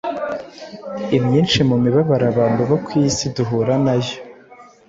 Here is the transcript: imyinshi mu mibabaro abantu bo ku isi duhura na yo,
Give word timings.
imyinshi 1.17 1.57
mu 1.69 1.75
mibabaro 1.83 2.25
abantu 2.33 2.61
bo 2.69 2.77
ku 2.85 2.91
isi 3.05 3.25
duhura 3.35 3.73
na 3.85 3.95
yo, 4.03 4.15